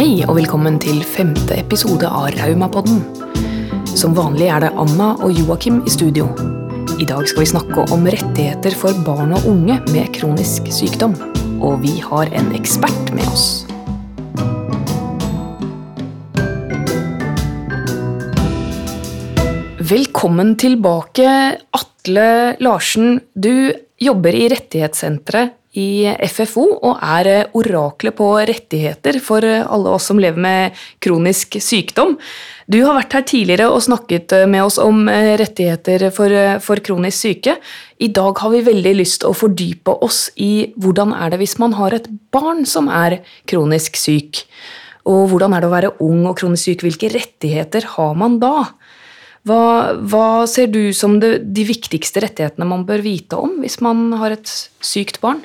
[0.00, 3.02] Hei og velkommen til femte episode av Raumapodden.
[3.84, 6.30] Som vanlig er det Anna og Joakim i studio.
[6.96, 11.12] I dag skal vi snakke om rettigheter for barn og unge med kronisk sykdom.
[11.60, 13.44] Og vi har en ekspert med oss.
[19.92, 21.28] Velkommen tilbake,
[21.76, 22.30] Atle
[22.64, 23.18] Larsen.
[23.36, 23.68] Du
[24.00, 30.40] jobber i Rettighetssenteret i FFO og er oraklet på rettigheter for alle oss som lever
[30.42, 32.16] med kronisk sykdom.
[32.66, 37.56] Du har vært her tidligere og snakket med oss om rettigheter for, for kronisk syke.
[38.02, 41.58] I dag har vi veldig lyst til å fordype oss i hvordan er det hvis
[41.62, 44.42] man har et barn som er kronisk syk.
[45.06, 46.84] Og hvordan er det å være ung og kronisk syk?
[46.86, 48.66] Hvilke rettigheter har man da?
[49.48, 54.10] Hva, hva ser du som det, de viktigste rettighetene man bør vite om hvis man
[54.20, 54.50] har et
[54.84, 55.40] sykt barn?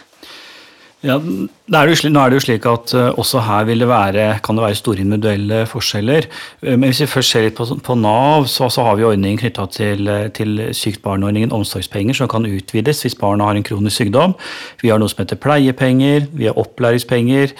[1.05, 4.57] Ja, er jo, nå er det jo slik at uh, også her det være, kan
[4.57, 6.25] det være store individuelle forskjeller.
[6.63, 9.37] Uh, men hvis vi først ser litt på, på Nav, så, så, har vi ordningen
[9.37, 14.01] knytta til, uh, til sykt barn-ordningen omsorgspenger, som kan utvides hvis barna har en kronisk
[14.01, 14.33] sykdom.
[14.81, 17.53] Vi har noe som heter pleiepenger, vi har opplæringspenger,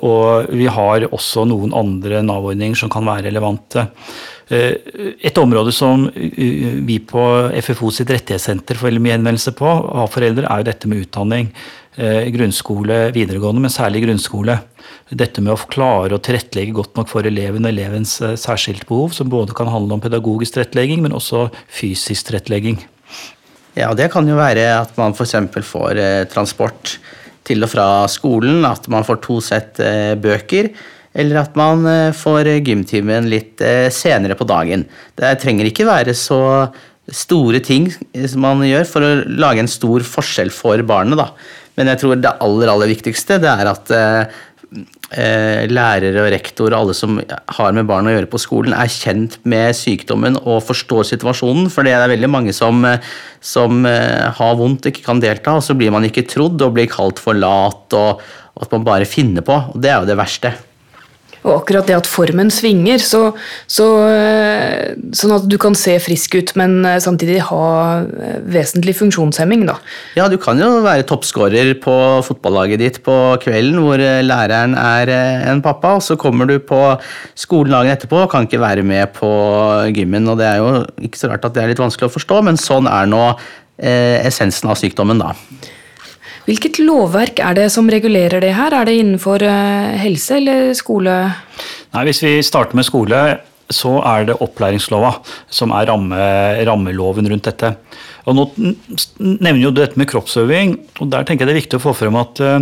[0.00, 3.86] og vi har også noen andre Nav-ordninger som kan være relevante.
[4.50, 7.24] Et område som vi på
[7.62, 11.52] FFO sitt rettighetssenter får mye henvendelse på av foreldre, er jo dette med utdanning.
[11.98, 14.60] Eh, grunnskole, videregående, men særlig grunnskole.
[15.10, 19.10] Dette med å klare å tilrettelegge godt nok for eleven og elevens eh, særskilte behov,
[19.16, 22.78] som både kan handle om pedagogisk tilrettelegging, men også fysisk tilrettelegging.
[23.74, 25.34] Ja, det kan jo være at man f.eks.
[25.66, 26.94] får eh, transport
[27.50, 29.80] til og fra skolen, at man får to sett
[30.22, 30.68] bøker,
[31.18, 31.82] eller at man
[32.14, 33.58] får gymtimen litt
[33.90, 34.84] senere på dagen.
[35.18, 36.38] Det trenger ikke være så
[37.10, 41.18] store ting som man gjør for å lage en stor forskjell for barnet.
[41.18, 41.32] da.
[41.80, 44.40] Men jeg tror det aller, aller viktigste det er at eh,
[45.16, 47.16] eh, lærere og rektor og alle som
[47.56, 51.70] har med barn å gjøre på skolen, er kjent med sykdommen og forstår situasjonen.
[51.72, 52.84] For det er veldig mange som,
[53.40, 56.90] som eh, har vondt ikke kan delta, og så blir man ikke trodd og blir
[56.92, 58.20] kalt for lat, og
[58.60, 59.56] at man bare finner på.
[59.72, 60.52] og Det er jo det verste.
[61.40, 63.30] Og akkurat det at formen svinger, så,
[63.70, 67.68] så, eh, sånn at du kan se frisk ut, men eh, samtidig ha
[68.04, 69.78] eh, vesentlig funksjonshemming, da.
[70.18, 71.96] Ja, du kan jo være toppskårer på
[72.26, 75.14] fotballaget ditt på kvelden, hvor læreren er
[75.54, 76.82] en pappa, og så kommer du på
[77.38, 79.30] skolen dagen etterpå og kan ikke være med på
[79.96, 80.28] gymmen.
[80.28, 82.60] Og det er jo ikke så rart at det er litt vanskelig å forstå, men
[82.60, 85.32] sånn er nå eh, essensen av sykdommen, da.
[86.50, 88.74] Hvilket lovverk er det som regulerer det her?
[88.74, 91.12] Er det innenfor eh, helse eller skole?
[91.94, 93.20] Nei, Hvis vi starter med skole,
[93.70, 95.14] så er det opplæringslova
[95.50, 96.22] som er ramme,
[96.68, 97.74] rammeloven rundt dette.
[98.28, 98.44] Og nå
[99.18, 102.18] nevner jo dette med kroppsøving, og der tenker jeg det er viktig å få frem
[102.20, 102.58] at uh,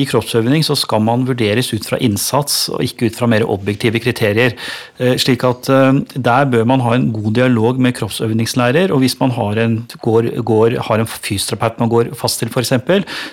[0.00, 4.00] i kroppsøving så skal man vurderes ut fra innsats og ikke ut fra mer objektive
[4.02, 4.56] kriterier.
[5.00, 9.18] Uh, slik at uh, der bør man ha en god dialog med kroppsøvingslærer, og hvis
[9.20, 12.72] man har en, går, går, har en fysioterapeut man går fast til f.eks.,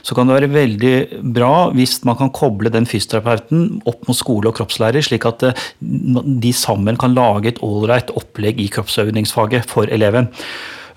[0.03, 0.95] så kan det være veldig
[1.35, 6.53] bra hvis man kan koble den fysioterapeuten opp mot skole og kroppslærer, slik at de
[6.55, 10.31] sammen kan lage et ålreit opplegg i kroppsøvingsfaget for eleven.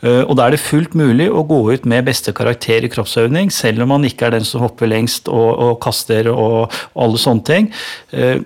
[0.02, 3.52] Eh, og Da er det fullt mulig å gå ut med beste karakter i kroppsøvning,
[3.54, 7.46] selv om man ikke er den som hopper lengst og, og kaster og, alle sånne
[7.46, 7.68] ting.
[8.10, 8.42] Eh,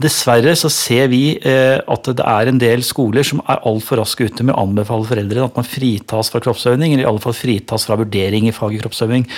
[0.00, 4.26] dessverre så ser vi eh, at det er en del skoler som er altfor raske
[4.26, 7.86] ute med å anbefale foreldrene at man fritas fra kroppsøvning, eller i alle fall fritas
[7.86, 9.28] fra vurdering i faget kroppsøving.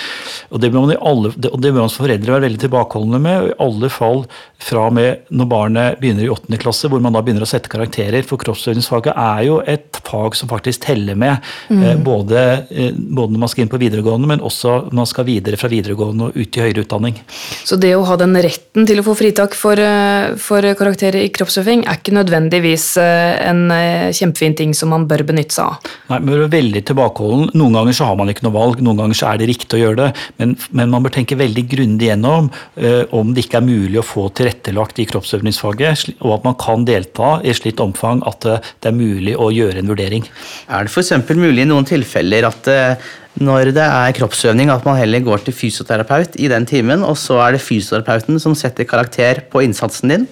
[0.51, 3.37] Og det bør man, alle, og det bør man som foreldre være veldig tilbakeholdne med,
[3.37, 4.25] og i alle fall
[4.63, 7.71] fra og med når barnet begynner i åttende klasse, hvor man da begynner å sette
[7.71, 8.25] karakterer.
[8.27, 11.33] For kroppsøvingsfaget er jo et fag som faktisk teller med
[11.69, 12.03] Mm.
[12.03, 15.57] Både, eh, både, når man skal inn på videregående, men også når man skal videre
[15.59, 17.17] fra videregående og ut i høyere utdanning.
[17.63, 21.31] Så det å ha den retten til å få fritak for, eh, for karakterer i
[21.33, 23.69] kroppsøving er ikke nødvendigvis en
[24.13, 25.91] kjempefin ting som man bør benytte seg av?
[26.09, 27.51] Nei, man bør være veldig tilbakeholden.
[27.53, 29.81] Noen ganger så har man ikke noe valg, noen ganger så er det riktig å
[29.83, 30.09] gjøre det,
[30.39, 34.05] men, men man bør tenke veldig grundig gjennom uh, om det ikke er mulig å
[34.05, 38.95] få tilrettelagt i kroppsøvingsfaget, og at man kan delta i slikt omfang at det er
[38.95, 40.25] mulig å gjøre en vurdering.
[40.69, 43.11] Er det f.eks mulig i noen tilfeller at eh,
[43.41, 47.39] når det er kroppsøvning, at man heller går til fysioterapeut i den timen, og så
[47.41, 50.27] er det fysioterapeuten som setter karakter på innsatsen din?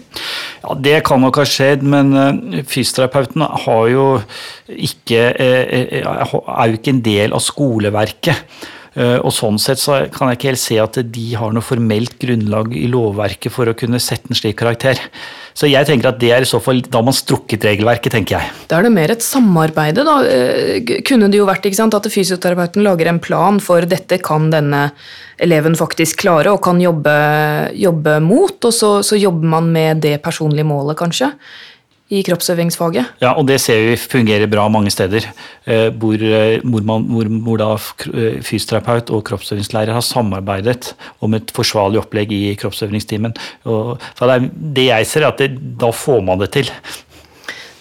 [0.62, 4.06] Ja, Det kan nok ha skjedd, men eh, fysioterapeuten har jo
[4.69, 8.69] ikke, eh, er jo ikke en del av skoleverket.
[8.91, 12.17] Eh, og sånn sett så kan jeg ikke helt se at de har noe formelt
[12.19, 14.99] grunnlag i lovverket for å kunne sette en slik karakter.
[15.55, 18.51] Så jeg tenker at det er i så fall da man strukket regelverket, tenker jeg.
[18.67, 20.17] Da er det mer et samarbeide, da.
[20.27, 24.51] Eh, kunne det jo vært ikke sant, at fysioterapeuten lager en plan for dette kan
[24.51, 24.89] denne
[25.41, 27.15] eleven faktisk klare og kan jobbe,
[27.79, 31.31] jobbe mot, og så, så jobber man med det personlige målet, kanskje
[32.11, 33.21] i kroppsøvingsfaget.
[33.23, 35.25] Ja, og det ser vi fungerer bra mange steder.
[35.63, 40.91] Eh, hvor, eh, hvor, man, hvor, hvor da eh, fysioterapeut og kroppsøvingslærer har samarbeidet
[41.23, 43.35] om et forsvarlig opplegg i kroppsøvingstimen.
[43.63, 44.37] Og det,
[44.75, 46.71] det, jeg ser, er at det, da får man det til.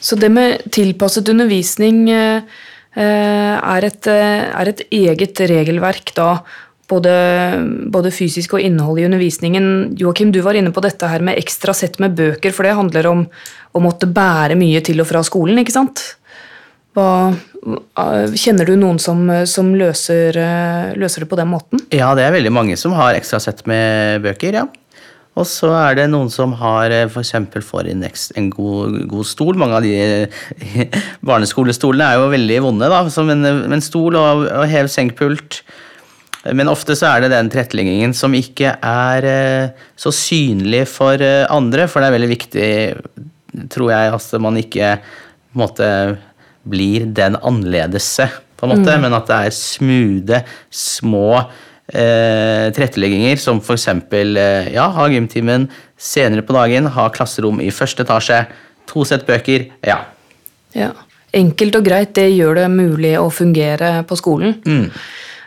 [0.01, 6.31] Så det med tilpasset undervisning er et, er et eget regelverk da
[6.91, 7.13] både,
[7.93, 9.67] både, fysisk og innhold i undervisningen.
[9.99, 13.11] Joakim, du var inne på dette her med ekstra sett med bøker, for det handler
[13.11, 13.25] om
[13.73, 16.03] å måtte bære mye til og fra skolen, ikke sant?
[16.97, 17.31] Hva,
[18.35, 20.37] kjenner du noen som, som løser,
[20.99, 21.83] løser, det på den måten?
[21.95, 24.67] Ja, det er veldig mange som har ekstra sett med bøker, ja.
[25.39, 27.37] Og så er det noen som har f.eks.
[27.65, 29.59] får inn en god, god, stol.
[29.61, 30.27] Mange av de
[31.29, 33.05] barneskolestolene er jo veldig vonde, da.
[33.15, 35.63] Som en, en stol og, og hev senkpult.
[36.57, 41.45] Men ofte så er det den tilretteleggingen som ikke er eh, så synlig for eh,
[41.53, 42.71] andre, for det er veldig viktig,
[43.73, 44.95] tror jeg, at man ikke
[45.57, 45.89] måte
[46.71, 48.29] blir den annerledese,
[48.61, 49.05] på en måte, mm.
[49.07, 53.87] men at det er smoothe, små eh, tilrettelegginger, som f.eks.
[54.13, 58.43] Eh, ja, ha gymtimen senere på dagen, ha klasserom i første etasje,
[58.91, 60.03] to sett bøker, ja.
[60.77, 60.93] ja.
[61.37, 64.57] Enkelt og greit, det gjør det mulig å fungere på skolen.
[64.67, 64.89] Mm.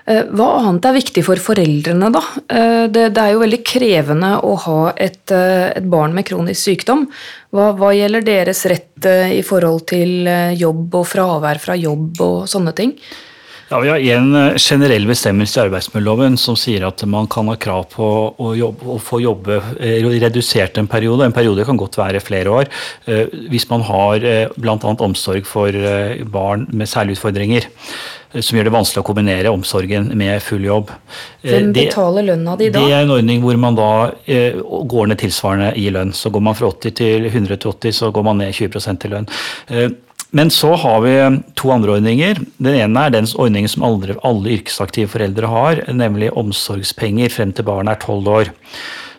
[0.03, 2.21] Eh, hva annet er viktig for foreldrene, da?
[2.51, 6.59] Eh, det, det er jo veldig krevende å ha et, eh, et barn med kronisk
[6.67, 7.05] sykdom.
[7.55, 12.71] Hva, hva, gjelder deres rett i forhold til jobb og fravær fra jobb og sånne
[12.75, 12.93] ting?
[13.69, 17.87] Ja, Vi har en generell bestemmelse i arbeidsmiljøloven som sier at man kan ha krav
[17.93, 18.07] på
[18.37, 21.25] å, jobbe, å få jobbe redusert en periode.
[21.25, 22.69] En periode kan godt være flere år.
[23.49, 24.23] Hvis man har
[24.55, 24.77] bl.a.
[25.07, 25.73] omsorg for
[26.35, 27.71] barn med særlige utfordringer
[28.41, 30.93] som gjør det vanskelig å kombinere omsorgen med full jobb.
[31.43, 32.81] Eh, Hvem betaler lønna di da?
[32.81, 33.89] Det er en ordning hvor man da
[34.25, 36.15] eh, går ned tilsvarende i lønn.
[36.17, 39.13] Så går man fra 80 til 100 til 80, så går man ned 20 i
[39.13, 39.29] lønn.
[39.69, 39.93] Eh,
[40.33, 41.13] men så har vi
[41.59, 42.41] to andre ordninger.
[42.57, 47.67] Den ene er den ordningen som alle, alle yrkesaktive foreldre har, nemlig omsorgspenger frem til
[47.69, 48.49] barnet er tolv år.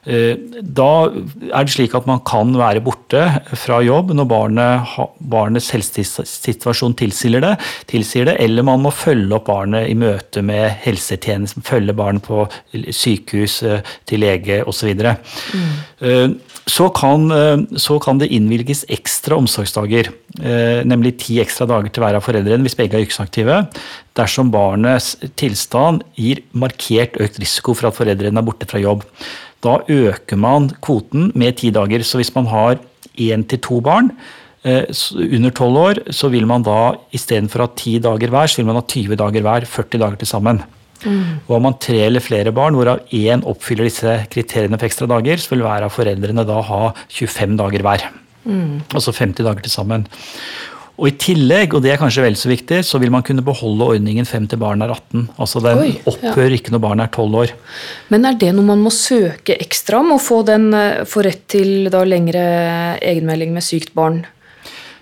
[0.05, 3.23] Eh, da er det slik at man kan være borte
[3.57, 4.97] fra jobb når barnet,
[5.33, 7.55] barnets helsesituasjon tilsier det,
[7.91, 12.45] tilsier det, eller man må følge opp barnet i møte med helsetjenesten, følge barnet på
[12.73, 14.93] sykehus, eh, til lege osv.
[14.93, 15.73] Mm.
[16.05, 16.29] Eh,
[16.69, 17.29] så, kan,
[17.77, 20.09] så kan det innvilges ekstra omsorgsdager,
[20.89, 23.59] nemlig ti ekstra dager til hver av foreldrene hvis begge er yrkesaktive,
[24.17, 29.05] dersom barnets tilstand gir markert økt risiko for at foreldrene er borte fra jobb.
[29.65, 32.05] Da øker man kvoten med ti dager.
[32.05, 32.79] Så hvis man har
[33.17, 34.11] én til to barn
[34.65, 34.85] eh,
[35.25, 38.71] under tolv år, så vil man da istedenfor å ha ti dager hver, så vil
[38.71, 39.69] man ha 20 dager hver.
[39.71, 40.63] 40 dager til sammen.
[41.05, 41.41] Mm.
[41.47, 45.41] Og har man tre eller flere barn, hvorav én oppfyller disse kriteriene for ekstra dager,
[45.41, 46.83] så vil hver av foreldrene da ha
[47.13, 48.07] 25 dager hver.
[48.45, 48.85] Mm.
[48.93, 50.07] Altså 50 dager til sammen.
[50.95, 53.89] Og I tillegg, og det er kanskje vel så viktig, så vil man kunne beholde
[53.97, 55.25] ordningen frem til barnet er 18.
[55.43, 56.59] Altså Den Oi, opphører ja.
[56.61, 57.55] ikke når barnet er 12 år.
[58.15, 60.13] Men er det noe man må søke ekstra om?
[60.15, 62.45] Å få, den, eh, få rett til da lengre
[63.03, 64.23] egenmelding med sykt barn?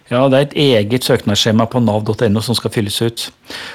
[0.08, 3.28] Ja, Det er et eget søknadsskjema på nav.no som skal fylles ut.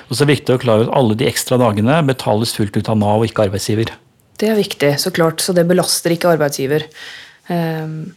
[0.09, 2.89] Og så er det viktig å klare at alle de ekstra dagene betales fullt ut
[2.89, 3.93] av Nav og ikke arbeidsgiver.
[4.37, 6.85] Det er viktig, så klart, så det belaster ikke arbeidsgiver.
[7.47, 8.11] Um,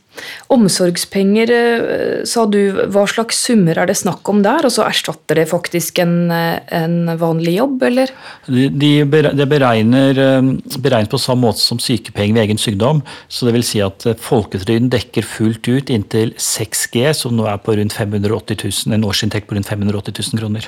[0.51, 2.59] omsorgspenger, uh, sa du.
[2.91, 4.67] Hva slags summer er det snakk om der?
[4.67, 8.11] Og så erstatter det faktisk en, eh, en vanlig jobb, eller?
[8.47, 10.51] Det de beregner, eh,
[10.83, 13.03] beregnes på samme måte som sykepenger ved egen sykdom.
[13.29, 17.77] Så det vil si at folketrygden dekker fullt ut inntil 6G, som nå er på
[17.79, 20.67] rundt 580 000, en årsinntekt på rundt 580 000 kroner.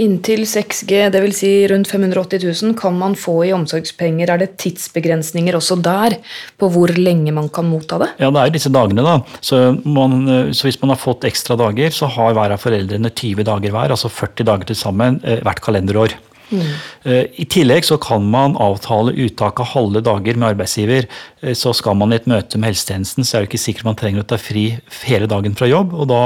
[0.00, 1.36] Inntil 6G, dvs.
[1.36, 4.30] Si rundt 580 000, kan man få i omsorgspenger.
[4.32, 6.16] Er det tidsbegrensninger også der
[6.56, 8.10] på hvor lenge man kan motta det?
[8.22, 9.18] Ja, det er disse dagene, da.
[9.44, 13.44] Så, man, så hvis man har fått ekstra dager, så har hver av foreldrene 20
[13.48, 16.16] dager hver, altså 40 dager til sammen eh, hvert kalenderår.
[16.52, 16.70] Mm.
[17.08, 21.08] Eh, I tillegg så kan man avtale uttak av halve dager med arbeidsgiver.
[21.42, 24.00] Eh, så skal man i et møte med helsetjenesten, så er det ikke sikkert man
[24.00, 24.70] trenger å ta fri
[25.04, 25.92] hele dagen fra jobb.
[25.96, 26.22] Og da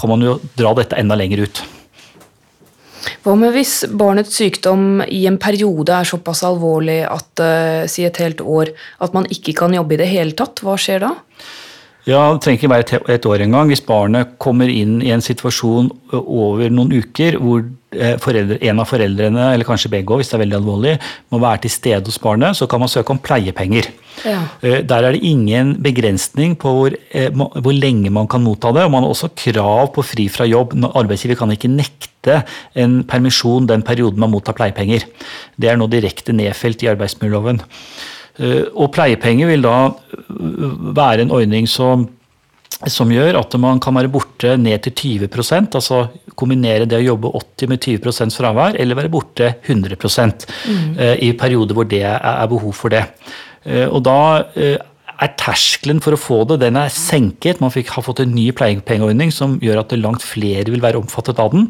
[0.00, 1.62] kan man jo dra dette enda lenger ut.
[3.24, 8.20] Hva med hvis barnets sykdom i en periode er såpass alvorlig at uh, si et
[8.20, 10.62] helt år, at man ikke kan jobbe i det hele tatt?
[10.64, 11.14] Hva skjer da?
[12.08, 13.68] Ja, Det trenger ikke være et, et år engang.
[13.68, 17.60] Hvis barnet kommer inn i en situasjon over noen uker hvor
[17.92, 20.94] eh, foreldre, en av foreldrene, eller kanskje begge hvis det er veldig alvorlig,
[21.30, 23.90] må være til stede hos barnet, så kan man søke om pleiepenger.
[24.24, 24.42] Ja.
[24.62, 28.84] Eh, Der er det ingen begrensning på hvor, eh, hvor lenge man kan motta det.
[28.84, 30.74] og Man har også krav på fri fra jobb.
[30.94, 32.44] Arbeidsgiver kan ikke nekte
[32.76, 35.04] en permisjon den perioden man mottar pleiepenger.
[35.58, 37.60] Det er nå direkte nedfelt i arbeidsmiljøloven.
[38.38, 39.90] Eh, Og pleiepenger vil da
[40.28, 42.08] være en ordning som
[42.88, 46.04] som gjør at man kan være borte ned til 20% altså
[46.38, 49.98] kombinere det å jobbe 80 med 20 fravær, eller være borte 100
[50.96, 53.04] eh, i perioder hvor det er behov for det.
[53.64, 54.16] Eh, Og da
[54.56, 54.78] eh,
[55.20, 57.60] er terskelen for å få det den er senket.
[57.60, 61.42] Man fikk, har fått en ny pleiepengeordning som gjør at langt flere vil være omfattet
[61.42, 61.68] av den.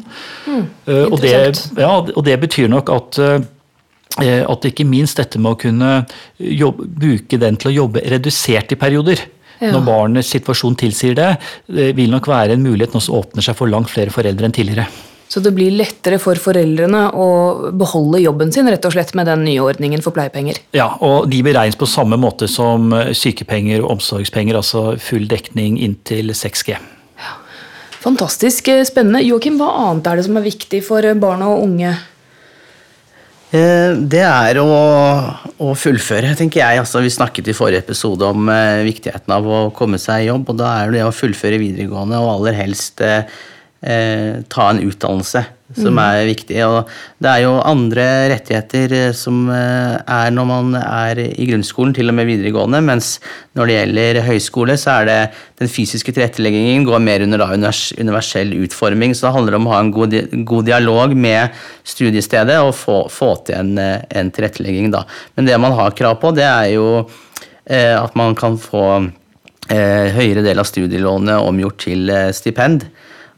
[0.87, 1.35] Eh, og, det,
[1.75, 3.25] ja, og det betyr nok at
[4.21, 5.89] at ikke minst dette med å kunne
[6.35, 9.21] jobbe, bruke den til å jobbe redusert i perioder,
[9.61, 9.71] Ja.
[9.75, 11.29] når barnets situasjon tilsier det,
[11.69, 14.55] eh, vil nok være en mulighet nå som åpner seg for langt flere foreldre enn
[14.55, 14.87] tidligere.
[15.31, 17.27] Så det blir lettere for foreldrene å
[17.79, 20.57] beholde jobben sin rett og slett med den nye ordningen for pleiepenger.
[20.75, 26.33] Ja, og De beregnes på samme måte som sykepenger og omsorgspenger, altså full dekning inntil
[26.35, 26.75] 6G.
[28.01, 29.21] Fantastisk eh, spennende.
[29.21, 31.93] Joakim, hva annet er det som er viktig for barn og unge?
[33.51, 34.67] Eh, Det er å,
[35.59, 36.79] å fullføre, tenker jeg.
[36.79, 40.53] Altså, vi snakket i forrige episode om eh, viktigheten av å komme seg i jobb,
[40.53, 43.03] og da er det å fullføre videregående og aller helst
[43.81, 45.45] eh, ta en utdannelse
[45.77, 46.57] som er viktig.
[46.67, 46.89] Og
[47.21, 52.11] det er jo andre rettigheter eh, som eh, er når man er i grunnskolen, til
[52.11, 53.13] og med videregående, mens
[53.57, 55.19] når det gjelder høyskole, så er det
[55.61, 59.15] den fysiske tilretteleggingen går mer under da univers, universell utforming.
[59.15, 63.33] Så det handler om å ha en god, god dialog med studiestedet og få, få
[63.47, 64.91] til en, eh, en tilrettelegging.
[64.93, 65.05] Da.
[65.35, 66.87] Men det man har krav på, det er jo
[67.65, 68.85] eh, at man kan få
[69.71, 72.89] eh, høyere del av studielånet omgjort til eh, stipend.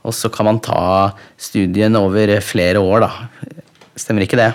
[0.03, 3.61] Og så kan man ta studien over flere år, da.
[3.99, 4.51] Stemmer ikke det?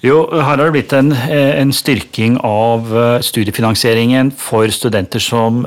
[0.00, 5.66] Jo, her har det blitt en, eh, en styrking av eh, studiefinansieringen for studenter som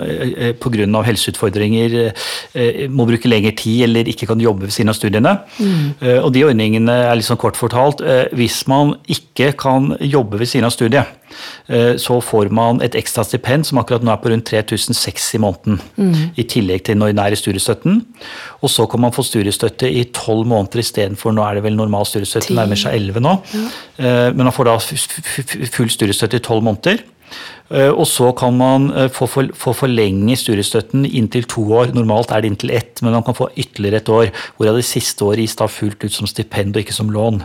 [0.59, 1.03] pga.
[1.05, 2.13] helseutfordringer
[2.55, 5.37] eh, må bruke lengre tid eller ikke kan jobbe ved siden av studiene.
[5.59, 6.23] Mm.
[6.25, 10.49] Og de ordningene er litt sånn kort fortalt eh, hvis man ikke kan jobbe ved
[10.49, 11.13] siden av studiet,
[11.69, 15.41] eh, så får man et ekstra stipend som akkurat nå er på rundt 3006 i
[15.43, 15.79] måneden.
[16.37, 18.01] I tillegg til den ordinære studiestøtten.
[18.61, 22.07] Og så kan man få studiestøtte i tolv måneder istedenfor nå er det vel normal
[22.09, 23.37] studiestøtte, nærmer seg 11 nå.
[23.99, 24.77] Eh, Men man får da
[25.73, 27.03] full studiestøtte i tolv måneder.
[27.73, 31.93] Eh, Og så kan man eh, få, for, få forlenge studiestøtten inntil to år.
[31.95, 34.31] Normalt er det inntil ett, men man kan få ytterligere et år.
[34.57, 37.43] Hvorav det siste året gis da fullt ut som stipend og ikke som lån.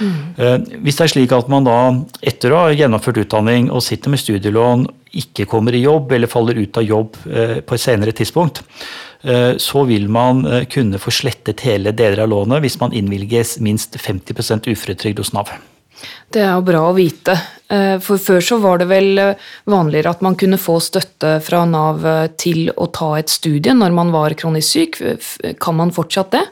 [0.00, 0.76] Mm.
[0.84, 1.76] Hvis det er slik at man da
[2.28, 4.84] etter å ha gjennomført utdanning og sitter med studielån,
[5.18, 8.62] ikke kommer i jobb eller faller ut av jobb eh, på et senere tidspunkt,
[9.22, 13.58] eh, så vil man eh, kunne få slettet hele deler av lånet hvis man innvilges
[13.64, 15.50] minst 50% uføretrygd hos Nav.
[16.30, 17.34] Det er jo bra å vite.
[17.70, 21.64] Eh, For før så var det vel eh, vanligere at man kunne få støtte fra
[21.68, 25.00] Nav eh, til å ta et studie når man var kronisk syk.
[25.62, 26.44] Kan man fortsatt det?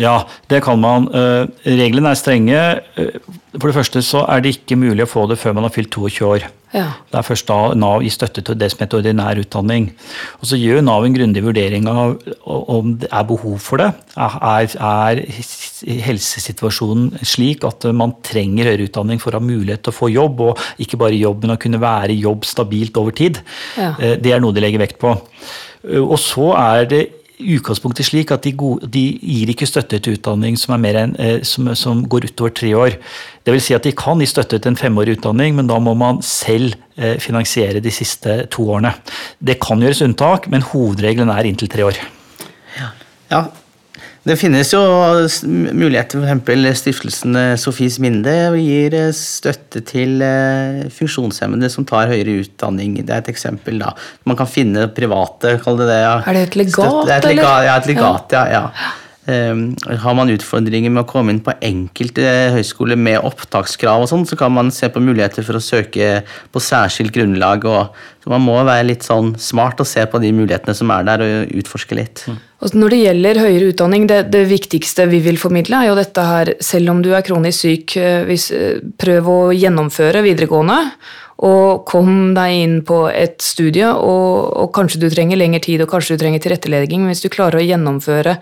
[0.00, 1.06] Ja, det kan man.
[1.14, 2.60] Eh, Reglene er strenge.
[2.98, 3.18] Eh,
[3.54, 5.92] For det første så er det ikke mulig å få det før man har fylt
[5.94, 6.46] 22 år.
[6.74, 6.88] Ja.
[7.12, 9.92] Det er først da Nav gir støtte til det som heter ordinær utdanning.
[10.42, 12.16] Og Så gjør Nav en grundig vurdering av
[12.50, 13.92] om det er behov for det.
[14.18, 15.22] Er, er
[16.08, 20.40] helsesituasjonen slik at man trenger høyere utdanning for å ha mulighet til å få jobb,
[20.50, 23.38] og ikke bare jobb, men å kunne være i jobb stabilt over tid?
[23.78, 23.94] Ja.
[24.00, 25.14] Eh, Det er noe de legger vekt på.
[26.00, 27.02] Og så er det
[27.56, 31.70] utgangspunktet slik at de, gode, de gir ikke støtte til utdanning som, enn, eh, som,
[31.78, 32.96] som går utover tre år.
[33.44, 35.96] Det vil si at de kan gi støtte til en femårig utdanning, men da må
[35.98, 38.94] man selv eh, finansiere de siste to årene.
[39.38, 42.00] Det kan gjøres unntak, men hovedregelen er inntil tre år.
[43.32, 43.44] Ja.
[44.24, 44.80] Det finnes jo
[45.76, 46.78] muligheter, f.eks.
[46.80, 52.94] stiftelsen eh, Sofies Minde gir eh, støtte til eh, funksjonshemmede som tar høyere utdanning.
[53.04, 53.76] Det er et eksempel.
[53.82, 53.92] da.
[54.24, 55.98] Man kan finne private, kall det det.
[56.06, 56.14] Ja.
[56.24, 57.42] Er det et legat, Støtte- Det er et eller?
[57.42, 58.44] legat, ja, et legat, ja.
[58.56, 58.92] ja.
[59.24, 64.26] Um, har man utfordringer med å komme inn på enkelte høyskoler med opptakskrav, og sånn,
[64.28, 66.18] så kan man se på muligheter for å søke
[66.52, 67.64] på særskilt grunnlag.
[67.64, 71.08] Og, så man må være litt sånn smart og se på de mulighetene som er
[71.08, 72.26] der, og utforske litt.
[72.64, 76.28] Og når det gjelder høyere utdanning, det, det viktigste vi vil formidle, er jo dette
[76.28, 80.78] her Selv om du er kronisk syk, eh, hvis, eh, prøv å gjennomføre videregående.
[81.48, 85.90] Og kom deg inn på et studie, og, og kanskje du trenger lengre tid og
[85.90, 87.02] kanskje du trenger tilrettelegging.
[87.02, 88.38] men Hvis du klarer å gjennomføre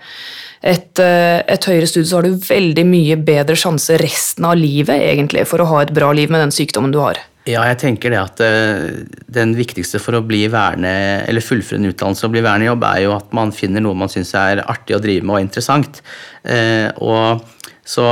[0.63, 4.95] et, eh, et høyere studie, så har du veldig mye bedre sjanse resten av livet
[4.95, 7.19] egentlig for å ha et bra liv med den sykdommen du har.
[7.43, 9.01] Ja, jeg tenker det at uh,
[9.35, 10.93] den viktigste for å bli værende,
[11.27, 13.99] eller fullføre en utdannelse og bli værende i jobb, er jo at man finner noe
[13.99, 15.99] man syns er artig å drive med og interessant.
[16.47, 17.43] Uh, og
[17.83, 18.05] så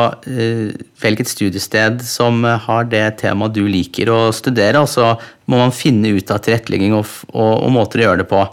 [0.99, 5.13] velg et studiested som har det temaet du liker å studere, og så
[5.47, 8.43] må man finne ut av tilrettelegging og, og, og måter å gjøre det på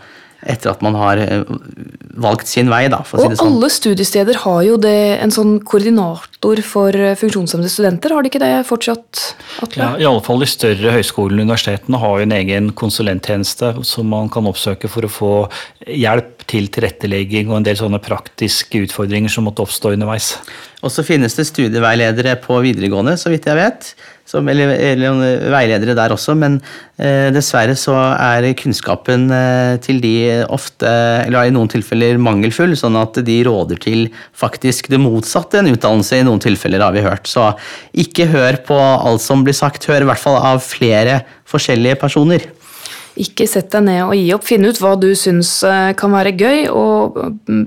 [0.49, 1.43] etter at man har eh,
[2.19, 2.87] valgt sin vei.
[2.91, 3.37] Da, og sånn.
[3.45, 8.43] alle studiesteder har jo det, en sånn koordinator for eh, funksjonshemmede studenter, har de ikke
[8.43, 9.23] det fortsatt?
[9.65, 9.83] Atle?
[9.83, 14.09] Ja, i alle fall De større høyskolene og universitetene har jo en egen konsulenttjeneste som
[14.11, 15.33] man kan oppsøke for å få
[15.87, 20.33] hjelp til tilrettelegging og en del sånne praktiske utfordringer som måtte oppstå underveis.
[20.81, 23.93] Og så finnes det studieveiledere på videregående, så vidt jeg vet.
[24.29, 26.59] Som, eller, eller, veiledere der også, men
[27.01, 30.13] eh, dessverre så er kunnskapen eh, til de
[30.53, 30.91] ofte,
[31.25, 36.21] eller i noen tilfeller, mangelfull, sånn at de råder til faktisk det motsatte en utdannelse
[36.21, 37.25] i noen tilfeller, har vi hørt.
[37.25, 37.55] Så
[37.97, 42.45] ikke hør på alt som blir sagt, hør i hvert fall av flere forskjellige personer.
[43.19, 44.45] Ikke sett deg ned og gi opp.
[44.47, 47.17] Finn ut hva du syns eh, kan være gøy, og
[47.49, 47.65] mm,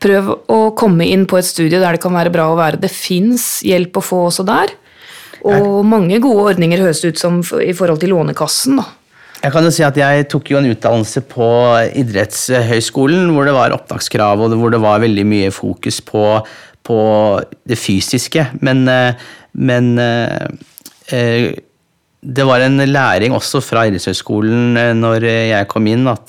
[0.00, 2.80] prøv å komme inn på et studie der det kan være bra å være.
[2.80, 4.72] Det fins hjelp å få også der.
[5.48, 8.80] Og mange gode ordninger høres det ut som i forhold til Lånekassen.
[8.80, 8.88] da.
[9.40, 11.46] Jeg kan jo si at jeg tok jo en utdannelse på
[11.96, 16.24] idrettshøyskolen hvor det var opptakskrav og hvor det var veldig mye fokus på,
[16.84, 17.00] på
[17.68, 18.50] det fysiske.
[18.60, 19.16] Men, eh,
[19.56, 20.44] men eh,
[21.16, 21.46] eh,
[22.20, 26.28] det var en læring også fra idrettshøyskolen når jeg kom inn, at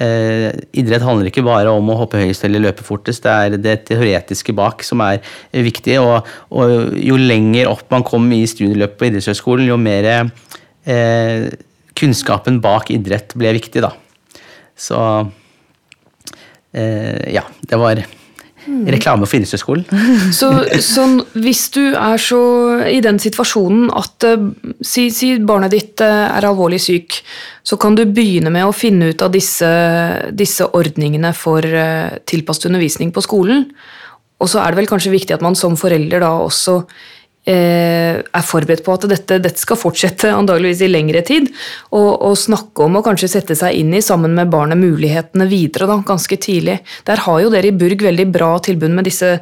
[0.00, 3.76] eh, idrett handler ikke bare om å hoppe høyest eller løpe fortest, det er det
[3.90, 5.20] teoretiske bak som er
[5.52, 5.98] viktig.
[6.02, 11.50] Og, og jo lenger opp man kom i studieløpet på idrettshøyskolen, jo mer eh,
[11.98, 13.92] kunnskapen bak idrett ble viktig, da.
[14.78, 14.98] Så
[16.72, 18.02] eh, ja, det var
[18.66, 19.84] Reklame for Idrettshøgskolen.
[20.38, 20.50] så,
[20.82, 22.42] så, hvis du er så
[22.88, 24.44] i den situasjonen at eh,
[24.84, 27.18] si, si, barnet ditt eh, er alvorlig syk,
[27.66, 29.72] så kan du begynne med å finne ut av disse,
[30.34, 33.66] disse ordningene for eh, tilpasset undervisning på skolen.
[34.42, 36.80] Og så er det vel kanskje viktig at man som forelder da også
[37.42, 41.48] er forberedt på at dette, dette, skal fortsette antageligvis i lengre tid.
[41.90, 45.88] Og, og, snakke om og kanskje sette seg inn i sammen med barnet mulighetene videre
[45.90, 46.78] da, ganske tidlig.
[47.08, 49.34] Der har jo dere i Burg veldig bra tilbud med disse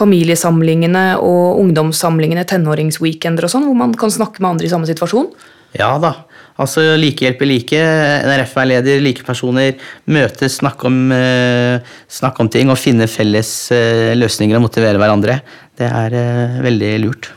[0.00, 5.30] familiesamlingene og ungdomssamlingene, tenåringsweekender og sånn, hvor man kan snakke med andre i samme situasjon.
[5.78, 6.14] Ja da.
[6.62, 7.78] Altså Likehjelp i like.
[8.24, 9.74] NRF-veileder, like personer.
[10.06, 15.40] Møtes, snakke om, uh, snakke om ting og finne felles uh, løsninger og motivere hverandre.
[15.74, 17.32] Det er uh, veldig lurt.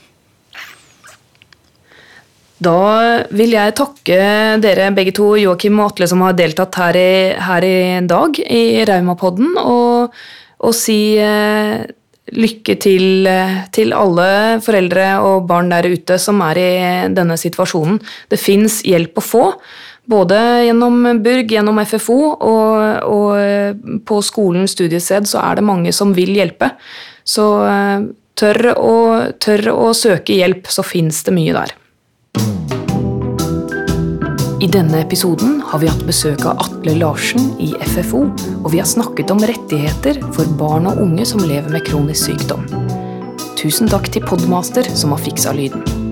[2.63, 2.79] Da
[3.37, 4.17] vil jeg takke
[4.63, 7.77] dere begge to, Joakim og Atle, som har deltatt her i, her i
[8.09, 10.15] dag i Raumapodden, og,
[10.65, 11.85] og si eh,
[12.33, 13.29] lykke til
[13.71, 14.29] til alle
[14.65, 16.71] foreldre og barn der ute som er i
[17.13, 18.01] denne situasjonen.
[18.27, 19.45] Det fins hjelp å få.
[20.07, 26.15] Både gjennom Burg, gjennom FFO og, og på skolen studiested så er det mange som
[26.17, 26.73] vil hjelpe.
[27.27, 28.95] Så eh, tør å,
[29.37, 31.76] tør å søke hjelp, så fins det mye der.
[34.57, 38.23] I denne episoden har vi hatt besøk av Atle Larsen i FFO,
[38.63, 42.65] og vi har snakket om rettigheter for barn og unge som lever med kronisk sykdom.
[43.59, 46.06] Tusen takk til Podmaster som har fiksa lyden.